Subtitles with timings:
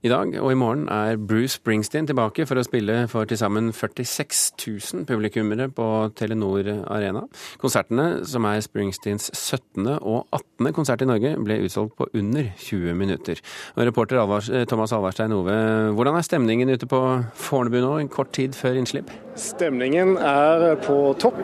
[0.00, 3.66] I dag og i morgen er Bruce Springsteen tilbake for å spille for til sammen
[3.76, 7.26] 46 000 publikummere på Telenor Arena.
[7.60, 9.84] Konsertene, som er Springsteens 17.
[10.00, 10.72] og 18.
[10.72, 13.44] konsert i Norge, ble utsolgt på under 20 minutter.
[13.76, 15.58] Og reporter Alvars, Thomas Alvarstein Ove,
[15.92, 17.02] hvordan er stemningen ute på
[17.36, 19.12] Fornebu nå, en kort tid før innslipp?
[19.38, 21.38] Stemningen er på topp.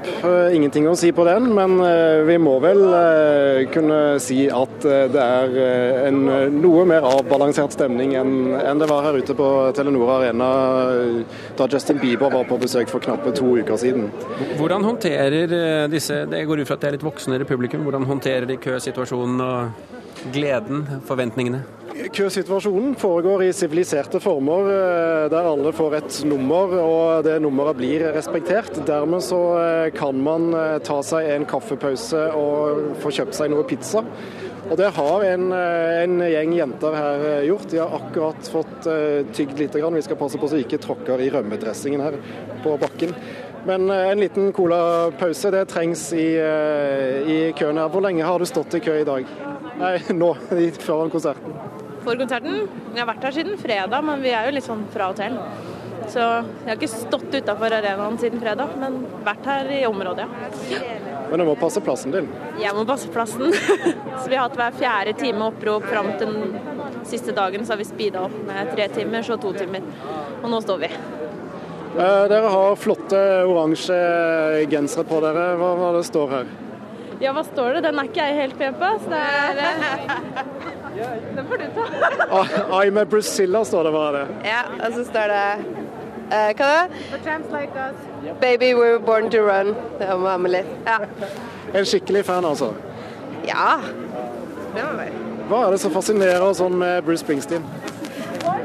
[0.53, 5.07] Ingenting å si på den, men eh, vi må vel eh, kunne si at eh,
[5.13, 5.55] det er
[6.09, 6.19] en
[6.59, 10.51] noe mer avbalansert stemning enn det var her ute på Telenor Arena
[11.57, 14.11] da Justin Bieber var på besøk for knappe to uker siden.
[14.59, 18.07] Hvordan håndterer eh, disse, det går ut fra at det er litt voksnere publikum, hvordan
[18.09, 21.63] håndterer de køsituasjonen og gleden, forventningene?
[21.97, 28.05] Køsituasjonen foregår i siviliserte former, eh, der alle får et nummer, og det nummeret blir
[28.13, 28.87] respektert.
[28.87, 30.51] Dermed så eh, kan man
[30.85, 34.05] ta seg en kaffepause og få kjøpt seg noe pizza.
[34.67, 37.71] Og Det har en, eh, en, gjeng jenter her eh, gjort.
[37.71, 38.89] De har akkurat fått
[39.33, 39.75] tygd litt.
[39.75, 42.21] Vi skal passe på så vi ikke tråkker i rømmedressingen her
[42.65, 43.17] på bakken.
[43.67, 47.89] Men en liten colapause det trengs i, i køen her.
[47.91, 49.27] Hvor lenge har du stått i kø i dag?
[49.81, 50.35] Nei, nå,
[50.85, 51.56] foran konserten.
[52.07, 52.69] For konserten?
[52.95, 55.35] Jeg har vært her siden fredag, men vi er jo litt sånn fra hotell.
[56.07, 60.29] Så jeg har ikke stått utafor arenaen siden fredag, men vært her i området,
[60.71, 60.83] ja.
[61.27, 62.29] Men du må passe plassen din?
[62.63, 63.51] Jeg må passe plassen.
[64.21, 67.83] så vi har hatt hver fjerde time opprop fram til den siste dagen, så har
[67.83, 69.83] vi speeda opp med tre timer, så to timer.
[70.45, 70.93] Og nå står vi.
[71.97, 73.99] Eh, dere har flotte oransje
[74.71, 75.49] gensere på dere.
[75.59, 76.55] Hva, hva det står her?
[77.19, 77.87] Ja, hva står det?
[77.89, 78.95] Den er ikke jeg helt pen på.
[79.03, 80.59] Så det er
[81.35, 82.45] Den får du ta.
[82.83, 84.27] I'm a Brazilla, står det bare det.
[84.49, 85.45] Ja, og så står det
[86.33, 86.71] uh, Hva
[87.75, 87.91] da?
[88.41, 89.75] Baby, we were born to run.
[89.99, 90.73] Det var litt.
[90.85, 90.99] Ja.
[91.75, 92.73] En skikkelig fan, altså?
[93.47, 93.81] Ja.
[94.75, 95.23] Det må være.
[95.47, 97.67] Hva er det som fascinerer sånn med Bruce Springsteen?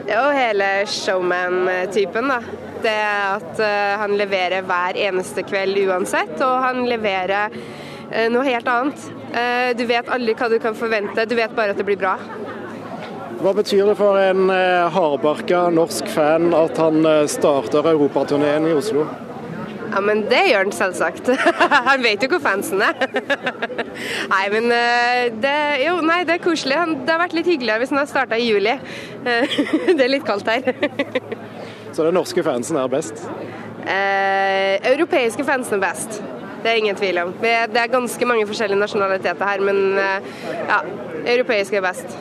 [0.05, 2.39] Det er jo hele showman-typen, da.
[2.81, 2.97] Det
[3.35, 7.53] at uh, han leverer hver eneste kveld uansett, og han leverer
[8.33, 9.09] noe helt annet.
[9.31, 12.17] Uh, du vet aldri hva du kan forvente, du vet bare at det blir bra.
[13.41, 14.51] Hva betyr det for en
[14.93, 19.07] hardbarka norsk fan at han starter europaturneen i Oslo?
[19.91, 21.31] Ja, men det gjør han selvsagt.
[21.89, 23.01] han vet jo hvor fansen er.
[24.35, 24.69] nei, men
[25.41, 25.55] det,
[25.87, 26.77] jo, nei, det er koselig.
[27.01, 28.77] Det har vært litt hyggeligere hvis han har starta i juli.
[29.97, 30.69] det er litt kaldt her.
[31.91, 33.25] Så den norske fansen er best?
[33.81, 36.21] Eh, europeiske fansen er best.
[36.61, 37.31] Det er ingen tvil om.
[37.41, 40.27] Det er ganske mange forskjellige nasjonaliteter her, men eh,
[40.69, 40.81] ja,
[41.33, 42.13] europeisk er best.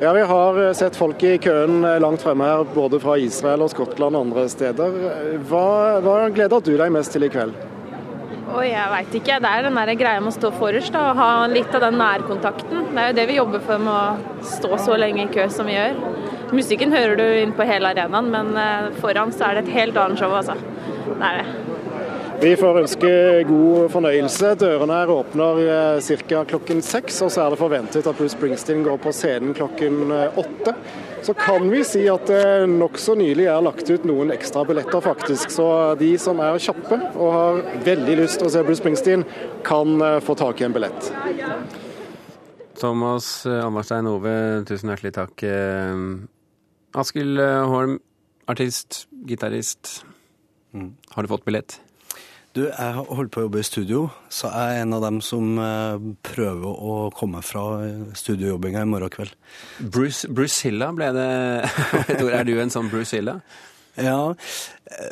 [0.00, 3.62] Ja, Vi har eh, sett folk i køen eh, langt fremme her, både fra Israel
[3.62, 4.98] og Skottland og andre steder.
[5.46, 5.66] Hva,
[6.02, 7.54] hva gleder du deg mest til i kveld?
[8.48, 9.38] Oi, jeg veit ikke.
[9.44, 12.90] Det er den der greia med å stå forrest og ha litt av den nærkontakten.
[12.90, 15.68] Det er jo det vi jobber for med å stå så lenge i kø som
[15.68, 16.00] vi gjør.
[16.56, 20.18] Musikken hører du inn på hele arenaen, men foran så er det et helt annet
[20.18, 20.56] show, altså.
[21.12, 21.77] Det er det.
[22.38, 23.08] Vi får ønske
[23.48, 24.52] god fornøyelse.
[24.60, 26.44] Dørene her åpner eh, ca.
[26.46, 30.38] klokken seks, og så er det forventet at Bruce Springsteen går på scenen klokken eh,
[30.38, 30.76] åtte.
[31.26, 35.50] Så kan vi si at det nokså nylig er lagt ut noen ekstra billetter, faktisk.
[35.50, 35.66] Så
[35.98, 39.26] de som er kjappe og har veldig lyst til å se Bruce Springsteen,
[39.66, 41.10] kan få tak i en billett.
[42.78, 44.38] Thomas Amarstein Ove,
[44.70, 45.48] tusen hjertelig takk.
[46.96, 47.98] Askild eh, Holm,
[48.46, 50.04] artist, gitarist.
[50.72, 50.94] Mm.
[51.10, 51.80] Har du fått billett?
[52.56, 55.58] Du, jeg holdt på å jobbe i studio, så jeg er en av dem som
[55.62, 57.64] eh, prøver å komme fra
[58.18, 59.34] studiojobbinga i morgen kveld.
[59.78, 61.28] Bruce, Hilla ble det
[62.38, 63.38] Er du en sånn Bruce Hilla?
[63.98, 64.32] Ja.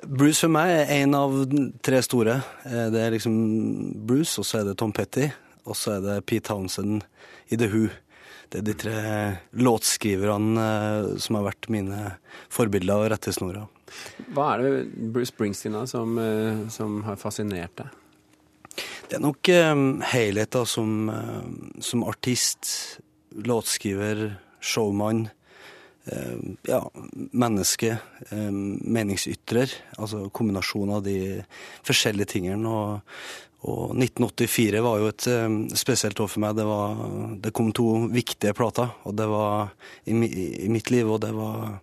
[0.07, 1.37] Bruce for meg er en av
[1.85, 2.41] tre store.
[2.65, 3.37] Eh, det er liksom
[4.09, 5.29] Bruce, og så er det Tom Petty,
[5.69, 7.05] og så er det Pete Townsend
[7.53, 7.87] i The Who
[8.53, 8.99] det er de tre
[9.59, 12.13] låtskriverne eh, som har vært mine
[12.53, 13.67] forbilder og rettesnorer.
[14.35, 14.73] Hva er det
[15.15, 18.03] Bruce Springsteen da, som, eh, som har fascinert deg?
[19.07, 22.99] Det er nok um, helheten som, uh, som artist,
[23.47, 24.29] låtskriver,
[24.61, 25.29] showmann.
[26.07, 26.83] Uh, ja,
[27.33, 27.97] menneske,
[28.31, 29.73] um, meningsytrer.
[29.97, 31.19] Altså kombinasjonen av de
[31.87, 32.69] forskjellige tingene.
[32.69, 36.55] Og og 1984 var jo et um, spesielt år for meg.
[36.59, 37.01] Det, var,
[37.43, 39.73] det, kom to viktige plater, og det var
[40.07, 41.81] i, i mitt liv, og det var,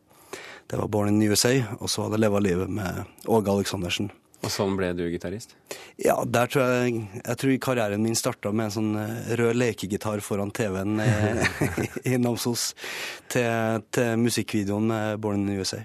[0.72, 4.12] det var Born in USA, og så hadde jeg Leva livet med Åge Aleksandersen.
[4.44, 5.56] Og sånn ble du gitarist?
[5.96, 10.20] Ja, der tror jeg Jeg tror karrieren min starta med en sånn eh, rød lekegitar
[10.26, 11.00] foran TV-en
[12.12, 12.74] i Namsos
[13.32, 15.80] til, til musikkvideoen med Born in USA.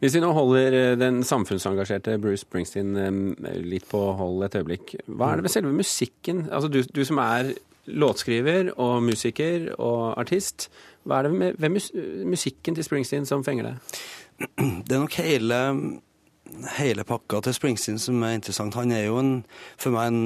[0.00, 4.96] Hvis vi nå holder eh, den samfunnsengasjerte Bruce Springsteen eh, litt på hold et øyeblikk.
[5.06, 6.46] Hva er det ved selve musikken?
[6.50, 7.54] Altså du, du som er
[7.92, 10.70] låtskriver og musiker og artist.
[11.04, 11.70] Hva er det med, ved
[12.28, 13.76] musikken til Springsteen som fenger deg?
[14.86, 15.58] Det er nok hele,
[16.78, 18.78] hele pakka til Springsteen som er interessant.
[18.78, 19.32] Han er jo en,
[19.80, 20.22] for meg en,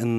[0.00, 0.14] en,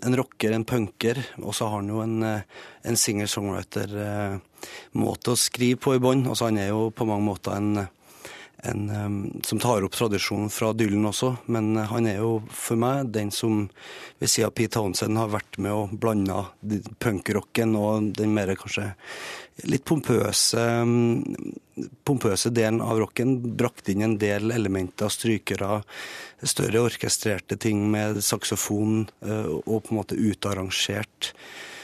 [0.00, 5.90] en rocker, en punker, og så har han jo en, en singer-songwriter-måte å skrive på
[5.96, 6.26] i bånn.
[6.26, 7.70] Altså, han er jo på mange måter en
[8.62, 13.30] en som tar opp tradisjonen fra Dylan også, men han er jo for meg den
[13.34, 13.62] som
[14.20, 16.42] ved siden av Pete Townsend har vært med og blanda
[17.00, 18.90] punkrocken og den mer kanskje
[19.68, 20.62] litt pompøse,
[22.06, 23.34] pompøse delen av rocken.
[23.56, 25.80] Brakt inn en del elementer, strykere,
[26.42, 31.79] større orkestrerte ting med saksofon, uh, og på en måte utarrangert eh,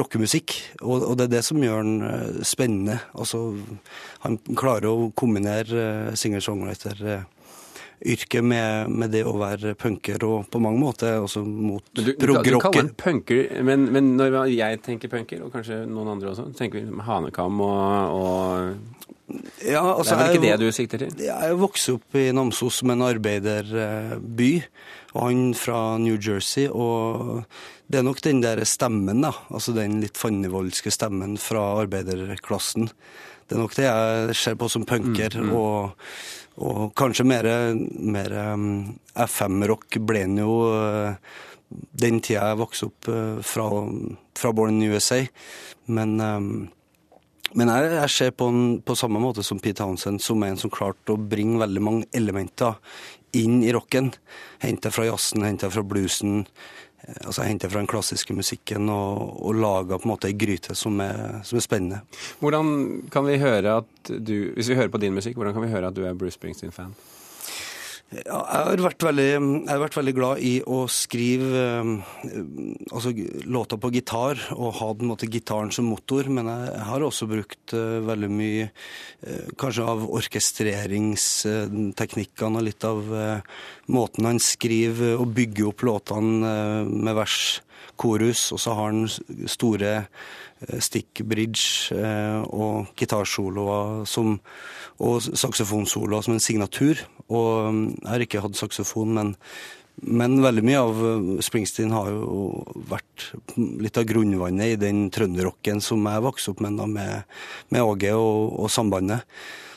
[0.00, 0.54] rockemusikk.
[0.80, 3.00] Og, og, det er det som gjør den eh, spennende.
[3.12, 3.42] Altså,
[4.24, 7.04] han klarer å kombinere eh, singer-songwriter.
[8.00, 12.16] Yrket med, med, det å være punker, og på mange måter også mot prog-rocker.
[12.16, 16.32] Du, du kaller han punker, men, men, når jeg tenker punker, og kanskje noen andre
[16.32, 19.10] også, tenker vi hanekam og, og
[19.64, 21.26] ja, altså, Det er vel ikke det du sikter til?
[21.26, 24.52] Jeg vokste opp i Namsos som en arbeiderby,
[25.14, 26.68] og han fra New Jersey.
[26.70, 27.44] og
[27.90, 29.32] det er nok den der stemmen, da.
[29.50, 32.86] Altså den litt fannivoldske stemmen fra arbeiderklassen.
[33.50, 35.34] Det er nok det jeg ser på som punker.
[35.34, 35.54] Mm, mm.
[35.58, 36.04] Og,
[36.62, 38.68] og, kanskje mer, mer um,
[39.18, 41.18] FM-rock ble han jo uh,
[41.98, 43.66] den tida jeg vokste opp uh, fra,
[44.38, 45.24] fra Born in USA.
[45.90, 46.52] Men, um,
[47.58, 50.60] men jeg, jeg, ser på han på samme måte som Pete Townsend, som er en
[50.60, 52.78] som klarte å bringe veldig mange elementer
[53.36, 54.12] inn i rocken.
[54.62, 56.44] Henta fra jazzen, henta fra bluesen
[57.24, 61.00] altså henter fra den klassiske musikken og, og lager på en måte ei gryte som
[61.02, 62.02] er, som er, spennende.
[62.42, 65.72] Hvordan kan vi høre at du, Hvis vi hører på din musikk, hvordan kan vi
[65.72, 66.92] høre at du er Bruce Springsteen-fan?
[68.10, 71.90] Jeg, har veldig, jeg har vært veldig glad i å skrive eh,
[72.90, 73.14] altså,
[73.46, 77.70] låter på gitar, og ha den måte gitaren som motor, men jeg har også brukt
[77.76, 82.98] uh, veldig mye uh, kanskje av orkestreringsteknikkene og litt av
[83.94, 86.50] måten han skriver og bygger opp låtene
[86.90, 87.62] med vers,
[88.00, 89.94] korus, og så har han store
[90.84, 91.96] stick bridge
[92.52, 94.04] og gitarsoloer
[95.00, 97.00] og saksofonsoloer som en signatur.
[97.30, 99.32] Og um, jeg har ikke hatt saksofon, men,
[100.02, 102.50] men veldig mye av uh, Springsteen har jo
[102.90, 107.40] vært litt av grunnvannet i den trønderrocken som jeg vokste opp med, da, med,
[107.72, 109.24] med Åge og, og, Sambandet.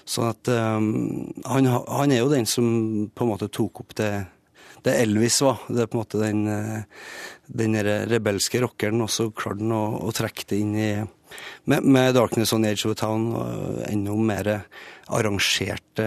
[0.04, 2.66] Så at um, han, han, er jo den som
[3.16, 4.12] på en måte tok opp det,
[4.84, 5.64] det Elvis var.
[5.68, 7.10] Det er på en måte den, uh,
[7.48, 7.78] den
[8.12, 10.90] rebelske rockeren, og så klarte han å, å trekke det inn i
[11.66, 14.50] med, med 'Darkness on Edge of Town' og enda mer
[15.14, 16.06] arrangerte,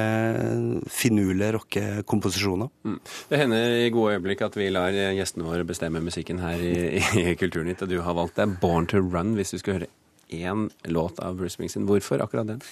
[0.88, 2.70] finurlige rockekomposisjoner.
[2.86, 2.98] Mm.
[3.28, 7.36] Det hender i gode øyeblikk at vi lar gjestene våre bestemme musikken her i, i
[7.38, 9.92] Kulturnytt, og du har valgt deg 'Born to Run' hvis du skal høre
[10.32, 11.86] én låt av Bruce Springsteen.
[11.86, 12.62] Hvorfor akkurat den?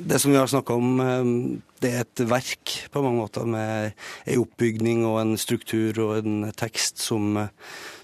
[0.00, 3.92] Det som vi har snakka om, eh, det er et verk på mange måter med
[4.26, 7.36] ei oppbygning og en struktur og en tekst som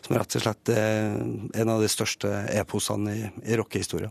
[0.04, 4.10] som rett og slett er en av de største eposene i, i rockehistoria.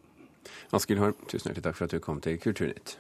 [0.74, 2.98] Askild Holm, tusen hjertelig takk for at du kom til Kulturnytt.